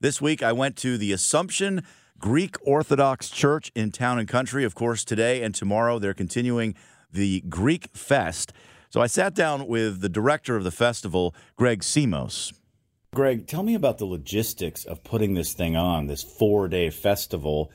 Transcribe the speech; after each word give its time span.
This 0.00 0.20
week, 0.20 0.42
I 0.42 0.52
went 0.52 0.76
to 0.78 0.98
the 0.98 1.12
Assumption 1.12 1.82
Greek 2.18 2.56
Orthodox 2.62 3.30
Church 3.30 3.72
in 3.74 3.90
Town 3.90 4.18
and 4.18 4.28
Country. 4.28 4.62
Of 4.62 4.74
course, 4.74 5.04
today 5.04 5.42
and 5.42 5.54
tomorrow, 5.54 5.98
they're 5.98 6.12
continuing 6.12 6.74
the 7.10 7.40
Greek 7.48 7.88
Fest. 7.94 8.52
So 8.90 9.00
I 9.00 9.06
sat 9.06 9.34
down 9.34 9.66
with 9.66 10.02
the 10.02 10.10
director 10.10 10.54
of 10.54 10.64
the 10.64 10.70
festival, 10.70 11.34
Greg 11.56 11.80
Seemos. 11.80 12.52
Greg, 13.14 13.46
tell 13.46 13.62
me 13.62 13.74
about 13.74 13.96
the 13.96 14.04
logistics 14.04 14.84
of 14.84 15.02
putting 15.02 15.32
this 15.32 15.54
thing 15.54 15.76
on, 15.76 16.08
this 16.08 16.22
four 16.22 16.68
day 16.68 16.90
festival. 16.90 17.70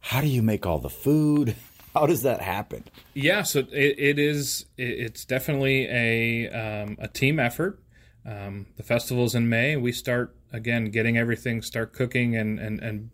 How 0.00 0.20
do 0.20 0.26
you 0.26 0.42
make 0.42 0.66
all 0.66 0.78
the 0.78 0.90
food? 0.90 1.56
How 1.94 2.06
does 2.06 2.22
that 2.22 2.42
happen? 2.42 2.84
Yeah, 3.14 3.42
so 3.42 3.60
it, 3.60 3.98
it 3.98 4.18
is. 4.18 4.66
It's 4.76 5.24
definitely 5.24 5.86
a 5.86 6.48
um, 6.50 6.96
a 6.98 7.08
team 7.08 7.38
effort. 7.38 7.78
Um, 8.24 8.66
the 8.76 8.82
festival's 8.82 9.34
in 9.34 9.48
May. 9.48 9.76
We 9.76 9.92
start 9.92 10.34
again 10.52 10.86
getting 10.86 11.18
everything, 11.18 11.62
start 11.62 11.92
cooking 11.92 12.36
and 12.36 12.58
and 12.58 12.80
and 12.80 13.10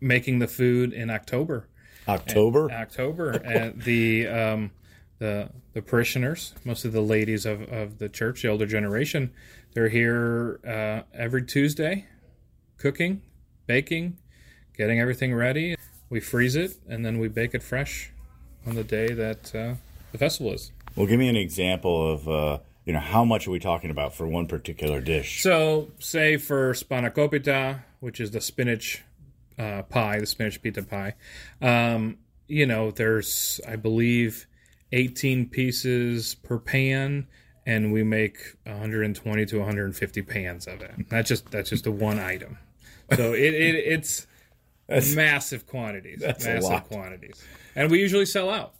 making 0.00 0.38
the 0.38 0.48
food 0.48 0.92
in 0.92 1.10
October. 1.10 1.66
October. 2.08 2.66
And 2.68 2.76
October, 2.76 3.30
and 3.30 3.82
the 3.82 4.26
um, 4.28 4.70
the 5.18 5.50
the 5.72 5.82
parishioners, 5.82 6.54
most 6.64 6.84
of 6.84 6.92
the 6.92 7.00
ladies 7.00 7.46
of, 7.46 7.62
of 7.72 7.98
the 7.98 8.08
church, 8.08 8.42
the 8.42 8.48
older 8.48 8.66
generation, 8.66 9.30
they're 9.74 9.88
here 9.88 10.60
uh, 10.66 11.02
every 11.14 11.44
Tuesday, 11.44 12.06
cooking, 12.76 13.22
baking, 13.66 14.18
getting 14.76 14.98
everything 14.98 15.32
ready. 15.34 15.76
We 16.08 16.18
freeze 16.18 16.56
it 16.56 16.76
and 16.88 17.06
then 17.06 17.18
we 17.20 17.28
bake 17.28 17.54
it 17.54 17.62
fresh 17.62 18.10
on 18.66 18.74
the 18.74 18.82
day 18.82 19.12
that 19.12 19.54
uh, 19.54 19.74
the 20.10 20.18
festival 20.18 20.52
is. 20.52 20.72
Well, 20.96 21.06
give 21.06 21.20
me 21.20 21.28
an 21.28 21.36
example 21.36 22.12
of 22.12 22.28
uh, 22.28 22.58
you 22.90 22.94
know 22.94 22.98
how 22.98 23.24
much 23.24 23.46
are 23.46 23.52
we 23.52 23.60
talking 23.60 23.88
about 23.88 24.12
for 24.16 24.26
one 24.26 24.48
particular 24.48 25.00
dish? 25.00 25.44
So, 25.44 25.92
say 26.00 26.36
for 26.36 26.72
spanakopita, 26.72 27.82
which 28.00 28.18
is 28.18 28.32
the 28.32 28.40
spinach 28.40 29.04
uh, 29.56 29.82
pie, 29.82 30.18
the 30.18 30.26
spinach 30.26 30.60
pita 30.60 30.82
pie. 30.82 31.14
Um, 31.62 32.18
you 32.48 32.66
know, 32.66 32.90
there's 32.90 33.60
I 33.64 33.76
believe 33.76 34.48
18 34.90 35.50
pieces 35.50 36.34
per 36.34 36.58
pan 36.58 37.28
and 37.64 37.92
we 37.92 38.02
make 38.02 38.38
120 38.64 39.46
to 39.46 39.58
150 39.58 40.22
pans 40.22 40.66
of 40.66 40.80
it. 40.80 41.08
That's 41.08 41.28
just 41.28 41.48
that's 41.52 41.70
just 41.70 41.86
a 41.86 41.92
one 41.92 42.18
item. 42.18 42.58
So 43.14 43.32
it, 43.34 43.54
it 43.54 43.76
it's 43.76 44.26
that's, 44.88 45.14
massive 45.14 45.68
quantities. 45.68 46.18
That's 46.22 46.44
massive 46.44 46.88
quantities. 46.88 47.40
And 47.76 47.88
we 47.88 48.00
usually 48.00 48.26
sell 48.26 48.50
out. 48.50 48.74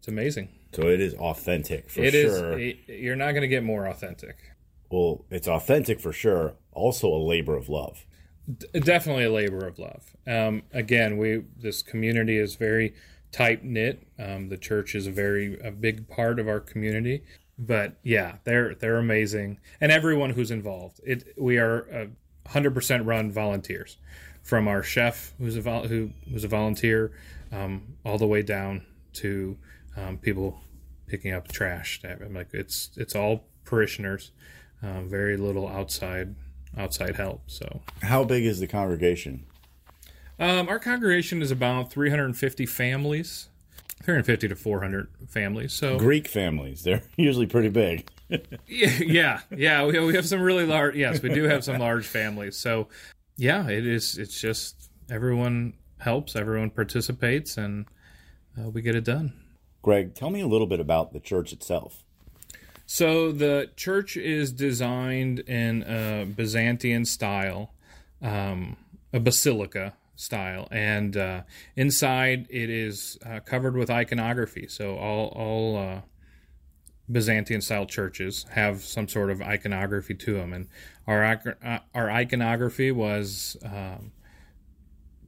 It's 0.00 0.08
amazing. 0.08 0.48
So 0.76 0.88
it 0.88 1.00
is 1.00 1.14
authentic 1.14 1.88
for 1.90 2.02
It 2.02 2.14
is. 2.14 2.36
sure. 2.38 2.58
it- 2.58 2.78
you're 2.88 3.16
not 3.16 3.32
going 3.32 3.42
to 3.42 3.48
get 3.48 3.62
more 3.64 3.86
authentic. 3.86 4.36
well, 4.90 5.24
it's 5.30 5.48
authentic 5.48 6.00
for 6.00 6.12
sure. 6.12 6.54
Also 6.72 7.08
a 7.08 7.16
labor 7.18 7.56
of 7.56 7.68
love. 7.68 8.06
D- 8.58 8.78
definitely 8.80 9.24
a 9.24 9.32
labor 9.32 9.66
of 9.66 9.78
love. 9.78 10.14
Um, 10.26 10.62
again, 10.72 11.16
we 11.18 11.42
this 11.56 11.82
community 11.82 12.38
is 12.38 12.54
very 12.54 12.94
tight 13.32 13.64
knit. 13.64 14.06
Um, 14.18 14.48
the 14.50 14.56
church 14.56 14.94
is 14.94 15.06
a 15.08 15.10
very 15.10 15.58
a 15.60 15.72
big 15.72 16.08
part 16.08 16.38
of 16.38 16.46
our 16.46 16.60
community. 16.60 17.24
But 17.58 17.96
yeah, 18.04 18.36
they're 18.44 18.74
they're 18.76 18.98
amazing, 18.98 19.58
and 19.80 19.90
everyone 19.90 20.30
who's 20.30 20.50
involved. 20.52 21.00
It 21.04 21.34
we 21.38 21.56
are 21.58 22.10
hundred 22.46 22.74
percent 22.74 23.04
run 23.06 23.32
volunteers, 23.32 23.96
from 24.44 24.68
our 24.68 24.82
chef 24.84 25.32
who's 25.38 25.56
a 25.56 25.60
vol- 25.62 25.88
who 25.88 26.10
was 26.32 26.44
a 26.44 26.48
volunteer, 26.48 27.10
um, 27.50 27.96
all 28.04 28.18
the 28.18 28.26
way 28.28 28.42
down 28.42 28.84
to 29.14 29.56
um, 29.96 30.18
people 30.18 30.60
picking 31.06 31.32
up 31.32 31.48
trash. 31.48 32.00
I'm 32.04 32.34
like 32.34 32.48
it's 32.52 32.90
it's 32.96 33.14
all 33.14 33.44
parishioners, 33.64 34.32
um, 34.82 35.08
very 35.08 35.36
little 35.36 35.68
outside 35.68 36.34
outside 36.76 37.16
help. 37.16 37.42
So 37.46 37.80
How 38.02 38.24
big 38.24 38.44
is 38.44 38.60
the 38.60 38.66
congregation? 38.66 39.44
um, 40.38 40.68
our 40.68 40.78
congregation 40.78 41.40
is 41.40 41.50
about 41.50 41.90
350 41.90 42.66
families, 42.66 43.48
350 44.02 44.48
to 44.48 44.54
400 44.56 45.08
families. 45.28 45.72
So 45.72 45.98
Greek 45.98 46.28
families, 46.28 46.82
they're 46.82 47.02
usually 47.16 47.46
pretty 47.46 47.70
big. 47.70 48.08
yeah, 48.66 48.98
yeah, 48.98 49.40
yeah. 49.56 49.86
We, 49.86 49.98
we 50.00 50.14
have 50.14 50.26
some 50.26 50.40
really 50.40 50.66
large. 50.66 50.96
Yes, 50.96 51.22
we 51.22 51.28
do 51.30 51.44
have 51.44 51.64
some 51.64 51.78
large 51.78 52.06
families. 52.06 52.56
So 52.56 52.88
yeah, 53.36 53.68
it 53.68 53.86
is. 53.86 54.18
It's 54.18 54.40
just 54.40 54.90
everyone 55.10 55.74
helps, 55.98 56.34
everyone 56.36 56.70
participates, 56.70 57.56
and 57.56 57.86
uh, 58.58 58.68
we 58.68 58.82
get 58.82 58.94
it 58.96 59.04
done. 59.04 59.32
Greg, 59.86 60.16
tell 60.16 60.30
me 60.30 60.40
a 60.40 60.48
little 60.48 60.66
bit 60.66 60.80
about 60.80 61.12
the 61.12 61.20
church 61.20 61.52
itself. 61.52 62.02
So 62.86 63.30
the 63.30 63.70
church 63.76 64.16
is 64.16 64.50
designed 64.50 65.38
in 65.38 65.84
a 65.84 66.24
Byzantine 66.24 67.04
style, 67.04 67.72
um, 68.20 68.78
a 69.12 69.20
basilica 69.20 69.94
style, 70.16 70.66
and 70.72 71.16
uh, 71.16 71.42
inside 71.76 72.48
it 72.50 72.68
is 72.68 73.16
uh, 73.24 73.38
covered 73.38 73.76
with 73.76 73.88
iconography. 73.88 74.66
So 74.66 74.96
all 74.96 75.28
all 75.28 75.76
uh, 75.76 76.00
Byzantine 77.08 77.60
style 77.60 77.86
churches 77.86 78.44
have 78.54 78.82
some 78.82 79.06
sort 79.06 79.30
of 79.30 79.40
iconography 79.40 80.14
to 80.14 80.32
them, 80.34 80.52
and 80.52 80.66
our 81.06 81.22
uh, 81.64 81.78
our 81.94 82.10
iconography 82.10 82.90
was 82.90 83.56
um, 83.64 84.10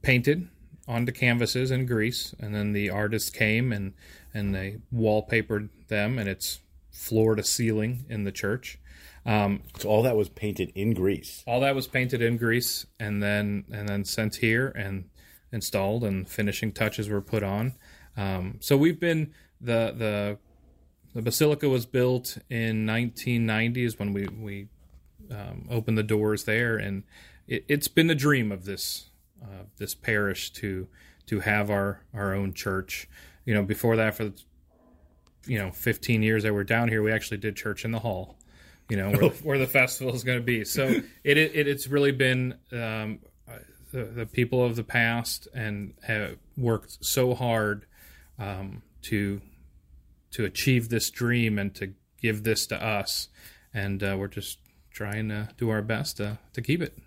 painted 0.01 0.49
onto 0.89 1.11
canvases 1.11 1.69
in 1.71 1.85
Greece, 1.85 2.33
and 2.39 2.53
then 2.53 2.73
the 2.73 2.89
artists 2.89 3.29
came 3.29 3.71
and 3.71 3.93
and 4.33 4.53
they 4.53 4.79
wallpapered 4.93 5.69
them, 5.87 6.17
and 6.19 6.27
it's 6.27 6.59
floor 6.91 7.35
to 7.35 7.43
ceiling 7.43 8.05
in 8.09 8.23
the 8.25 8.31
church. 8.31 8.77
Um, 9.25 9.61
So 9.77 9.87
all 9.89 10.03
that 10.03 10.15
was 10.17 10.29
painted 10.29 10.71
in 10.75 10.93
Greece. 10.93 11.43
all 11.47 11.59
that 11.61 11.75
was 11.75 11.87
painted 11.87 12.21
in 12.21 12.37
Greece, 12.37 12.85
and 12.99 13.21
then 13.21 13.65
and 13.71 13.87
then 13.87 14.03
sent 14.03 14.37
here 14.37 14.69
and 14.69 15.05
installed, 15.51 16.03
and 16.03 16.27
finishing 16.27 16.71
touches 16.71 17.07
were 17.07 17.21
put 17.21 17.43
on. 17.43 17.73
Um, 18.17 18.57
so 18.59 18.75
we've 18.75 18.99
been 18.99 19.33
the 19.61 19.93
the 19.95 20.37
the 21.13 21.21
basilica 21.21 21.69
was 21.69 21.85
built 21.85 22.37
in 22.49 22.85
1990s 22.85 23.99
when 23.99 24.13
we 24.13 24.27
we 24.27 24.67
um, 25.31 25.67
opened 25.69 25.97
the 25.97 26.03
doors 26.03 26.45
there, 26.45 26.77
and 26.77 27.03
it, 27.47 27.63
it's 27.67 27.87
been 27.87 28.07
the 28.07 28.15
dream 28.15 28.51
of 28.51 28.65
this 28.65 29.09
uh, 29.41 29.63
this 29.77 29.95
parish 29.95 30.51
to 30.53 30.87
to 31.27 31.39
have 31.41 31.69
our 31.69 32.01
our 32.13 32.33
own 32.33 32.53
church. 32.53 33.07
You 33.45 33.53
know, 33.53 33.63
before 33.63 33.95
that, 33.97 34.15
for 34.15 34.31
you 35.45 35.57
know 35.57 35.71
15 35.71 36.23
years 36.23 36.43
that 36.43 36.53
we're 36.53 36.63
down 36.63 36.89
here, 36.89 37.01
we 37.01 37.11
actually 37.11 37.37
did 37.37 37.55
church 37.55 37.85
in 37.85 37.91
the 37.91 37.99
hall. 37.99 38.37
You 38.89 38.97
know, 38.97 39.09
where, 39.11 39.29
the, 39.29 39.29
where 39.43 39.57
the 39.57 39.67
festival 39.67 40.15
is 40.15 40.23
going 40.23 40.39
to 40.39 40.43
be. 40.43 40.65
So 40.65 40.87
it, 41.23 41.37
it 41.37 41.67
it's 41.67 41.87
really 41.87 42.11
been 42.11 42.55
um, 42.71 43.19
the, 43.91 44.03
the 44.05 44.25
people 44.25 44.63
of 44.63 44.75
the 44.75 44.83
past 44.83 45.47
and 45.53 45.93
have 46.03 46.37
worked 46.57 47.03
so 47.03 47.33
hard 47.33 47.85
um, 48.37 48.81
to 49.03 49.41
to 50.31 50.45
achieve 50.45 50.89
this 50.89 51.09
dream 51.09 51.57
and 51.57 51.73
to 51.75 51.93
give 52.21 52.43
this 52.43 52.67
to 52.67 52.83
us, 52.83 53.29
and 53.73 54.03
uh, 54.03 54.15
we're 54.17 54.27
just 54.27 54.59
trying 54.91 55.29
to 55.29 55.49
do 55.57 55.69
our 55.69 55.81
best 55.81 56.17
to 56.17 56.37
to 56.53 56.61
keep 56.61 56.81
it. 56.81 56.97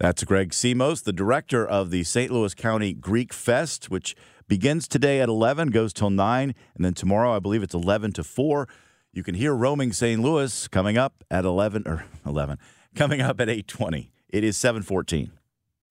That's 0.00 0.24
Greg 0.24 0.52
Seemos, 0.52 1.04
the 1.04 1.12
director 1.12 1.66
of 1.66 1.90
the 1.90 2.04
St. 2.04 2.32
Louis 2.32 2.54
County 2.54 2.94
Greek 2.94 3.34
Fest, 3.34 3.90
which 3.90 4.16
begins 4.48 4.88
today 4.88 5.20
at 5.20 5.28
11, 5.28 5.68
goes 5.68 5.92
till 5.92 6.08
9, 6.08 6.54
and 6.74 6.84
then 6.84 6.94
tomorrow, 6.94 7.36
I 7.36 7.38
believe 7.38 7.62
it's 7.62 7.74
11 7.74 8.14
to 8.14 8.24
4. 8.24 8.66
You 9.12 9.22
can 9.22 9.34
hear 9.34 9.54
Roaming 9.54 9.92
St. 9.92 10.22
Louis 10.22 10.68
coming 10.68 10.96
up 10.96 11.22
at 11.30 11.44
11 11.44 11.82
or 11.84 12.06
11, 12.24 12.56
coming 12.94 13.20
up 13.20 13.42
at 13.42 13.48
8:20. 13.48 14.08
It 14.30 14.42
is 14.42 14.56
714. 14.56 15.32